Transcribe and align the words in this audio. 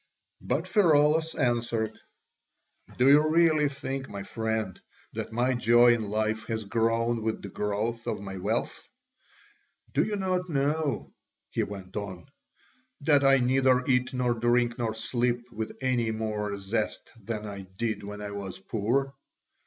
But 0.41 0.67
Pheraulas 0.67 1.35
answered: 1.35 1.95
"Do 2.97 3.07
you 3.07 3.29
really 3.29 3.69
think, 3.69 4.09
my 4.09 4.23
friend, 4.23 4.81
that 5.13 5.31
my 5.31 5.53
joy 5.53 5.93
in 5.93 6.01
life 6.09 6.47
has 6.47 6.63
grown 6.63 7.21
with 7.21 7.43
the 7.43 7.49
growth 7.49 8.07
of 8.07 8.19
my 8.19 8.37
wealth? 8.37 8.81
Do 9.93 10.03
you 10.03 10.15
not 10.15 10.49
know," 10.49 11.13
he 11.51 11.61
went 11.61 11.95
on, 11.97 12.25
"that 13.01 13.23
I 13.23 13.37
neither 13.37 13.83
eat 13.85 14.11
nor 14.11 14.33
drink 14.33 14.79
nor 14.79 14.95
sleep 14.95 15.51
with 15.51 15.77
any 15.81 16.09
more 16.09 16.57
zest 16.57 17.11
than 17.23 17.45
I 17.45 17.67
did 17.77 18.01
when 18.01 18.23
I 18.23 18.31
was 18.31 18.57
poor? 18.57 19.13